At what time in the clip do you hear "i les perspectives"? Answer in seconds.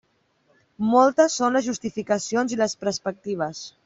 2.57-3.61